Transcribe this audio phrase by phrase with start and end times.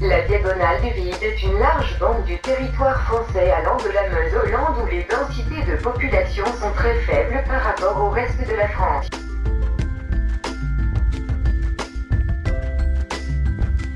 [0.00, 4.34] La diagonale du vide est une large bande du territoire français allant de la Meuse
[4.34, 8.68] Hollande où les densités de population sont très faibles par rapport au reste de la
[8.68, 9.08] France.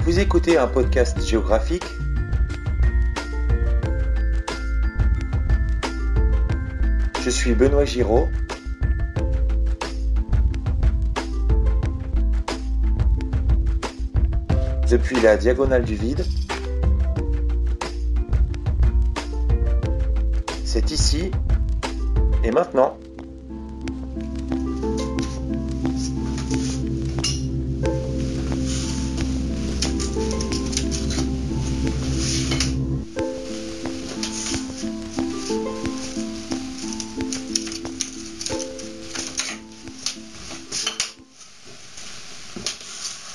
[0.00, 1.86] Vous écoutez un podcast géographique
[7.22, 8.29] Je suis Benoît Giraud.
[14.90, 16.25] Depuis la diagonale du vide,
[20.64, 21.30] c'est ici
[22.43, 22.99] et maintenant.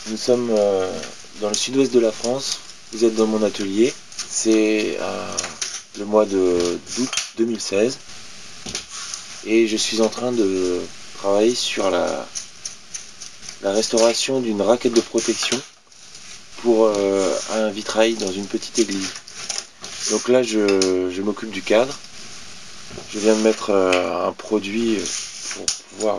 [0.09, 0.91] Nous sommes euh,
[1.45, 2.57] dans le sud-ouest de la France.
[2.91, 3.93] Vous êtes dans mon atelier.
[4.17, 5.37] C'est euh,
[5.99, 7.99] le mois d'août 2016.
[9.45, 10.81] Et je suis en train de
[11.19, 12.25] travailler sur la,
[13.63, 15.61] restauration d'une raquette de protection
[16.63, 19.09] pour euh, un vitrail dans une petite église.
[20.09, 21.95] Donc là, je, m'occupe du cadre.
[23.13, 24.97] Je viens de mettre euh, un produit
[25.53, 26.17] pour pouvoir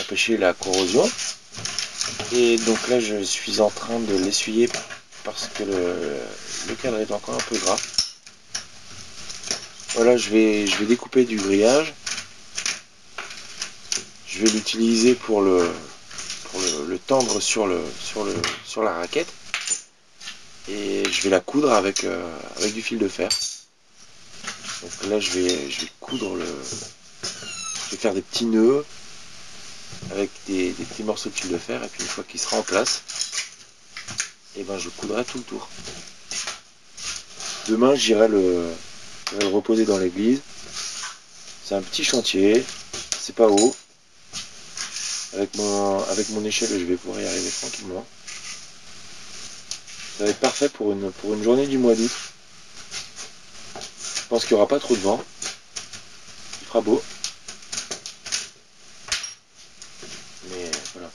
[0.00, 1.10] empêcher la corrosion.
[2.32, 4.68] Et donc là, je suis en train de l'essuyer
[5.24, 7.78] parce que le, cadre est encore un peu gras.
[9.94, 11.94] Voilà, je vais, je vais découper du grillage.
[14.26, 15.70] Je vais l'utiliser pour le,
[16.50, 19.32] pour le tendre sur, le, sur, le, sur la raquette.
[20.68, 23.28] Et je vais la coudre avec, euh, avec du fil de fer.
[24.82, 26.44] Donc là, je vais, je vais coudre le.
[26.44, 28.84] Je vais faire des petits nœuds
[30.10, 31.82] avec des, petits morceaux de fil de fer.
[31.82, 33.02] Et puis une fois qu'il sera en place,
[34.56, 35.68] et ben je coudrai tout le tour.
[37.68, 38.72] Demain, j'irai le,
[39.40, 40.40] le reposer dans l'église.
[41.64, 42.64] C'est un petit chantier,
[43.18, 43.74] c'est pas haut.
[45.32, 48.06] Avec mon, avec mon échelle, je vais pouvoir y arriver tranquillement.
[50.16, 52.10] Ça va être parfait pour une, pour une journée du mois d'août.
[53.74, 55.22] Je pense qu'il n'y aura pas trop de vent.
[56.62, 57.02] Il fera beau.
[60.50, 61.10] Mais voilà.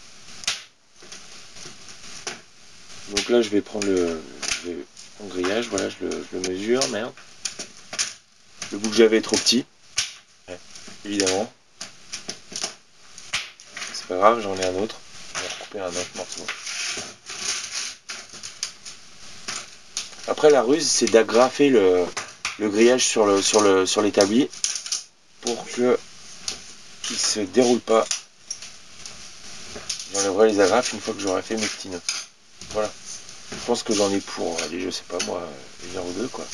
[3.10, 4.22] Donc là, je vais prendre le,
[5.24, 5.68] grillage.
[5.70, 6.88] Voilà, je le, je le mesure.
[6.90, 7.14] Merde.
[8.72, 9.66] Le bout que j'avais est trop petit.
[10.48, 10.60] Ouais,
[11.06, 11.52] évidemment.
[13.94, 14.96] C'est pas grave, j'en ai un autre.
[15.36, 16.46] Je vais recouper un autre morceau.
[20.28, 22.06] Après, la ruse, c'est d'agrafer le,
[22.60, 24.50] le grillage sur le sur le sur l'établi
[25.42, 25.98] pour que
[27.04, 28.06] qu'il se déroule pas.
[30.14, 32.02] J'enlèverai les agrafes une fois que j'aurai fait mes petits nœuds.
[32.72, 32.92] Voilà.
[33.52, 35.42] Je pense que j'en ai pour, allez, je sais pas moi,
[35.84, 36.46] une heure ou deux quoi.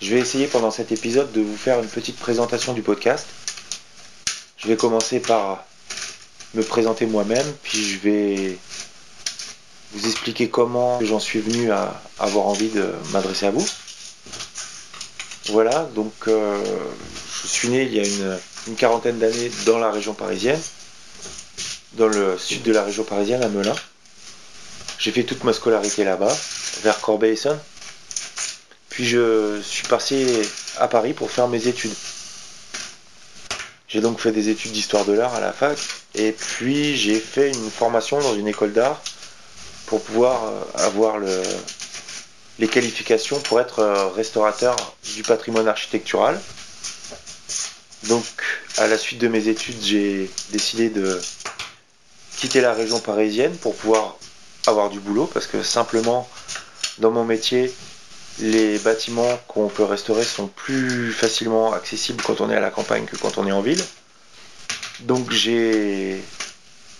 [0.00, 3.26] Je vais essayer pendant cet épisode de vous faire une petite présentation du podcast.
[4.56, 5.64] Je vais commencer par
[6.54, 8.58] me présenter moi-même, puis je vais
[9.92, 13.66] vous expliquer comment j'en suis venu à avoir envie de m'adresser à vous.
[15.48, 16.62] Voilà, donc euh,
[17.42, 20.60] je suis né il y a une, une quarantaine d'années dans la région parisienne,
[22.00, 23.74] dans le sud de la région parisienne, à Melun.
[24.98, 26.34] J'ai fait toute ma scolarité là-bas,
[26.82, 27.58] vers Corbeil-Essonne.
[28.88, 30.26] Puis je suis parti
[30.78, 31.92] à Paris pour faire mes études.
[33.86, 35.76] J'ai donc fait des études d'histoire de l'art à la fac,
[36.14, 39.02] et puis j'ai fait une formation dans une école d'art
[39.84, 41.42] pour pouvoir euh, avoir le,
[42.60, 44.74] les qualifications pour être euh, restaurateur
[45.14, 46.40] du patrimoine architectural.
[48.04, 48.24] Donc,
[48.78, 51.20] à la suite de mes études, j'ai décidé de
[52.40, 54.16] quitter la région parisienne pour pouvoir
[54.66, 56.26] avoir du boulot parce que simplement,
[56.98, 57.72] dans mon métier,
[58.38, 63.04] les bâtiments qu'on peut restaurer sont plus facilement accessibles quand on est à la campagne
[63.04, 63.82] que quand on est en ville.
[65.00, 66.20] Donc, j'ai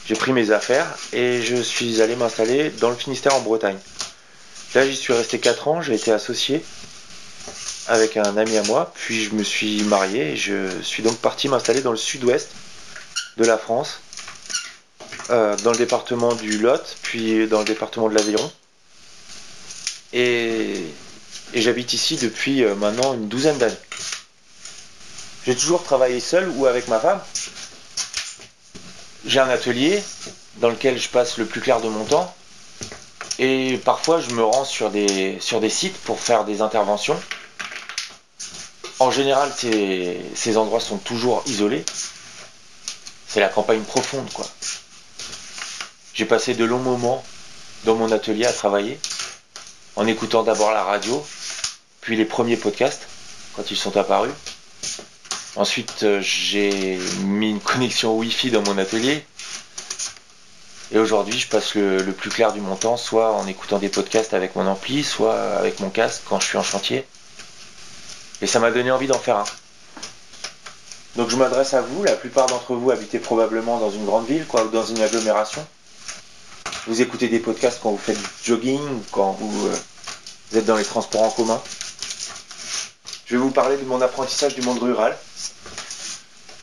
[0.06, 3.78] j'ai pris mes affaires et je suis allé m'installer dans le Finistère en Bretagne.
[4.74, 6.62] Là, j'y suis resté 4 ans, j'ai été associé
[7.88, 11.48] avec un ami à moi, puis je me suis marié et je suis donc parti
[11.48, 12.48] m'installer dans le sud-ouest
[13.36, 14.00] de la France,
[15.30, 18.50] dans le département du Lot, puis dans le département de l'Aveyron.
[20.12, 20.92] Et,
[21.54, 23.74] j'habite ici depuis euh, maintenant une douzaine d'années.
[25.46, 27.20] J'ai toujours travaillé seul ou avec ma femme.
[29.24, 30.02] J'ai un atelier
[30.56, 32.34] dans lequel je passe le plus clair de mon temps.
[33.38, 37.18] Et parfois, je me rends sur des, sur des sites pour faire des interventions.
[38.98, 41.84] En général, ces endroits sont toujours isolés.
[43.28, 44.46] C'est la campagne profonde, quoi.
[46.20, 47.24] J'ai passé de longs moments
[47.86, 49.00] dans mon atelier à travailler,
[49.96, 51.26] en écoutant d'abord la radio,
[52.02, 53.08] puis les premiers podcasts,
[53.56, 54.34] quand ils sont apparus.
[55.56, 59.24] Ensuite, euh, j'ai mis une connexion Wi-Fi dans mon atelier.
[60.92, 64.34] Et aujourd'hui, je passe le, plus clair du mon temps, soit en écoutant des podcasts
[64.34, 67.06] avec mon ampli, soit avec mon casque quand je suis en chantier.
[68.42, 69.46] Et ça m'a donné envie d'en faire un.
[71.16, 74.44] Donc je m'adresse à vous, la plupart d'entre vous habitez probablement dans une grande ville,
[74.46, 75.66] quoi, ou dans une agglomération.
[76.86, 78.80] Vous écoutez des podcasts quand vous faites du jogging
[79.12, 79.76] quand vous, euh,
[80.50, 81.60] vous êtes dans les transports en commun.
[83.26, 85.14] Je vais vous parler de mon apprentissage du monde rural.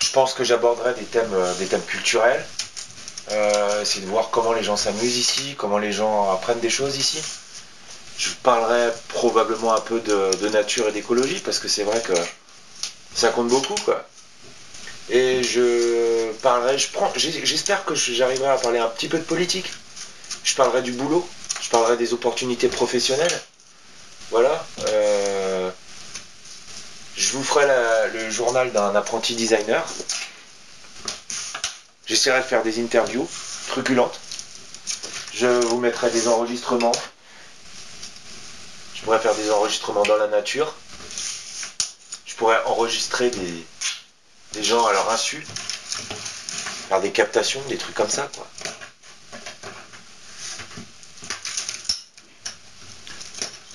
[0.02, 2.44] Je pense que j'aborderai des thèmes, euh, des thèmes culturels.
[3.32, 6.98] Euh, essayer de voir comment les gens s'amusent ici, comment les gens apprennent des choses
[6.98, 7.22] ici.
[8.18, 12.14] Je parlerai probablement un peu de, de nature et d'écologie parce que c'est vrai que
[13.14, 14.04] ça compte beaucoup quoi.
[15.10, 19.72] Et je parlerai, je prends, j'espère que j'arriverai à parler un petit peu de politique.
[20.48, 21.28] Je parlerai du boulot,
[21.62, 23.42] je parlerai des opportunités professionnelles.
[24.32, 24.66] Voilà.
[24.88, 25.70] euh,
[27.18, 27.66] je vous ferai
[28.14, 29.84] le journal d'un apprenti designer.
[32.06, 33.28] J'essaierai de faire des interviews
[33.68, 34.18] truculentes.
[35.34, 36.94] Je vous mettrai des enregistrements.
[38.96, 40.76] Je pourrais faire des enregistrements dans la nature.
[42.26, 43.66] Je pourrais enregistrer des,
[44.54, 45.46] des gens à leur insu.
[46.88, 48.48] Faire des captations, des trucs comme ça, quoi.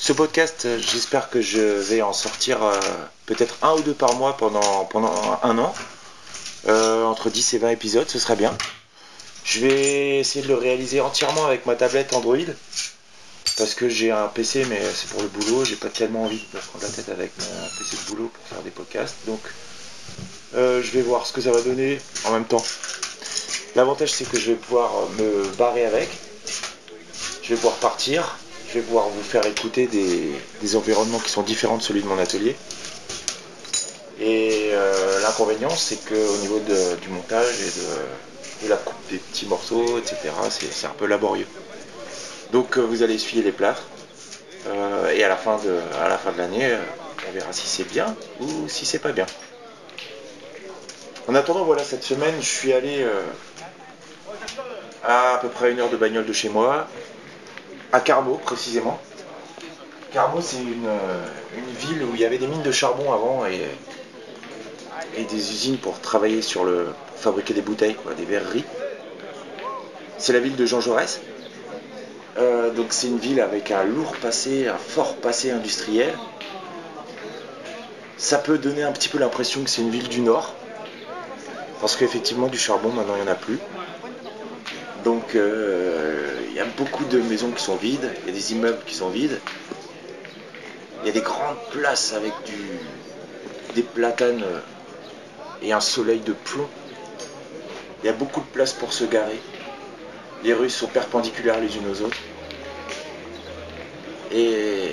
[0.02, 2.76] Ce podcast, euh, j'espère que je vais en sortir euh,
[3.24, 5.72] peut-être un ou deux par mois pendant, pendant un an.
[6.66, 8.52] Euh, entre 10 et 20 épisodes, ce serait bien.
[9.44, 12.36] Je vais essayer de le réaliser entièrement avec ma tablette Android.
[13.56, 15.64] Parce que j'ai un PC, mais c'est pour le boulot.
[15.64, 18.44] J'ai pas tellement envie de me prendre la tête avec mon PC de boulot pour
[18.48, 19.14] faire des podcasts.
[19.28, 19.40] Donc,
[20.52, 22.64] je vais voir ce que ça va donner en même temps.
[23.76, 26.08] L'avantage, c'est que je vais pouvoir me barrer avec.
[27.44, 28.36] Je vais pouvoir partir.
[28.72, 32.18] Je vais pouvoir vous faire écouter des, environnements qui sont différents de celui de mon
[32.18, 32.56] atelier.
[34.18, 39.98] Et euh, l'inconvénient, c'est qu'au niveau du montage et de, la coupe des petits morceaux,
[39.98, 40.16] etc.,
[40.48, 41.46] c'est un peu laborieux.
[42.52, 43.82] Donc euh, vous allez essuyer les plâtres.
[44.68, 46.74] Euh, et à la fin de, à la fin de l'année,
[47.28, 49.26] on verra si c'est bien ou si c'est pas bien.
[51.28, 53.06] En attendant, voilà, cette semaine, je suis allé
[55.04, 56.88] à à peu près une heure de bagnole de chez moi,
[57.92, 58.98] à Carmaux précisément.
[60.12, 63.46] Carmaux, c'est une, euh, une ville où il y avait des mines de charbon avant
[63.46, 63.60] et,
[65.16, 66.88] des usines pour travailler sur le.
[67.16, 68.64] fabriquer des bouteilles, quoi, des verreries.
[70.18, 71.20] C'est la ville de Jean Jaurès.
[72.38, 76.14] Euh, donc c'est une ville avec un lourd passé, un fort passé industriel.
[78.16, 80.54] Ça peut donner un petit peu l'impression que c'est une ville du Nord.
[81.80, 83.58] Parce qu'effectivement du charbon maintenant il n'y en a plus.
[85.04, 88.52] Donc euh, il y a beaucoup de maisons qui sont vides, il y a des
[88.52, 89.38] immeubles qui sont vides.
[91.02, 92.32] Il y a des grandes places avec
[93.74, 94.44] des platanes
[95.62, 96.68] et un soleil de plomb.
[98.02, 99.40] Il y a beaucoup de place pour se garer.
[100.44, 102.18] Les rues sont perpendiculaires les unes aux autres.
[104.32, 104.92] Et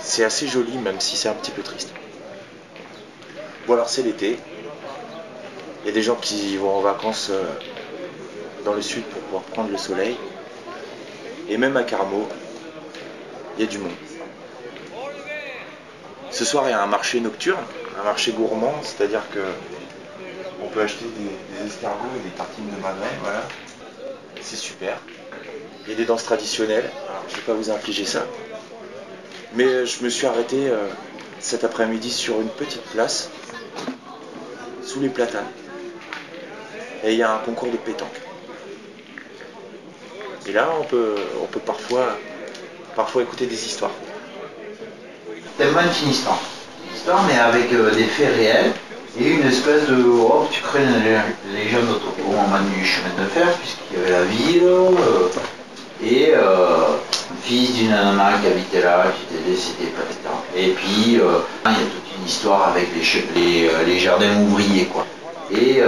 [0.00, 1.90] c'est assez joli même si c'est un petit peu triste.
[3.66, 4.38] Bon alors c'est l'été.
[5.84, 7.44] Il y a des gens qui vont en vacances euh,
[8.68, 10.16] dans le sud pour pouvoir prendre le soleil.
[11.48, 12.28] Et même à Carmaux,
[13.56, 13.92] il y a du monde.
[16.30, 17.64] Ce soir, il y a un marché nocturne,
[17.98, 19.40] un marché gourmand, c'est-à-dire que
[20.62, 23.42] on peut acheter des, escargots et des tartines de madeleine, voilà.
[24.42, 24.98] C'est super.
[25.86, 26.90] Il y a des danses traditionnelles,
[27.28, 28.26] je ne vais pas vous infliger ça.
[29.54, 30.88] Mais euh, je me suis arrêté euh,
[31.40, 33.30] cet après-midi sur une petite place,
[34.82, 35.48] sous les platanes.
[37.04, 38.27] Et il y a un concours de pétanque.
[40.48, 42.18] Et là, on peut, on peut parfois,
[42.96, 43.90] parfois écouter des histoires.
[45.58, 46.38] T'aimes pas une histoire.
[46.88, 48.72] Une histoire, mais avec euh, des faits réels
[49.20, 50.02] et une espèce de.
[50.06, 51.20] Oh, tu crées une lé-
[51.52, 55.28] légende autour du moment du chemin de fer, puisqu'il y avait la ville, euh,
[56.02, 56.96] et euh,
[57.42, 60.16] fils d'une nana qui habitait là, qui était décédé, etc.
[60.56, 64.86] Et puis, euh, il y a toute une histoire avec les, les, les jardins ouvriers,
[64.86, 65.04] quoi.
[65.50, 65.80] Et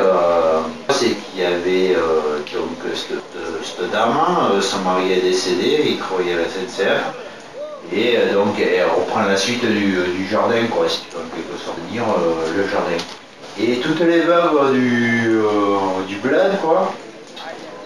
[0.90, 2.78] c'est qu'il y avait donc
[3.62, 4.18] cette, dame,
[4.52, 7.02] euh, son mari est décédé, il travaillait à la SNCF.
[7.92, 11.28] Et euh, donc elle reprend la suite du, du jardin, quoi, si tu peux en
[11.34, 12.96] quelque sorte dire euh, le jardin.
[13.60, 16.92] Et toutes les veuves du, euh, du bled, quoi,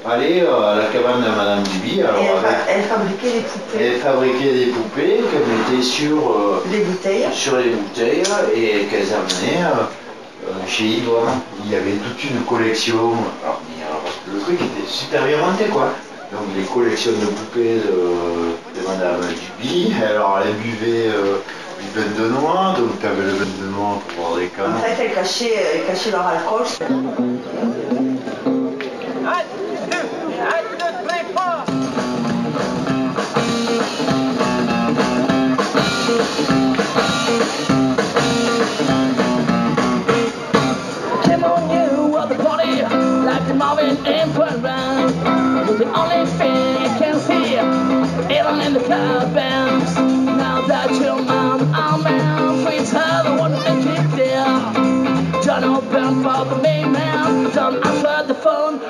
[0.07, 3.40] allaient euh, à la cabane de Madame Duby, alors elle, avec, fa- elle fabriquait des
[3.40, 7.25] poupées, elle fabriquait des poupées qu'elle mettait sur, euh, des bouteilles.
[7.33, 8.23] sur les bouteilles
[8.54, 11.31] et qu'elles amenaient euh, euh, chez Yvonne.
[11.64, 13.12] Il y avait toute une collection,
[13.43, 13.54] alors,
[14.45, 15.93] truc était super violenter quoi.
[16.33, 19.21] Donc les collections de poupées de, Madame
[19.61, 21.39] Duby, alors elle buvait euh,
[21.81, 24.77] du bain de noix, donc t'avais le bain de noix pour voir les canons.
[24.77, 26.65] En fait elles cachaient, elles cachaient leur alcool.
[49.97, 52.65] now that you're on man.
[52.65, 54.85] Please have the to make it there.
[56.23, 57.51] For the main man.
[57.55, 58.84] Don't answer the phone.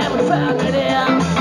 [0.00, 1.37] I'm never gonna find Sagrada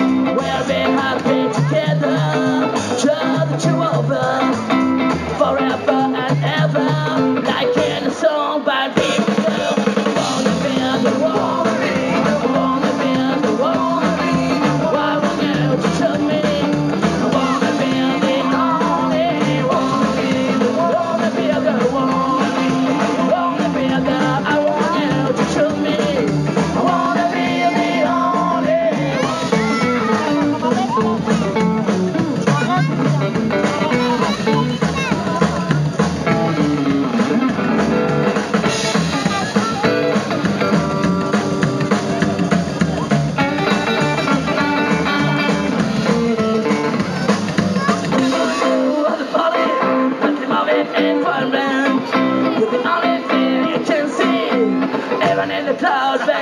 [55.68, 56.37] the cloud.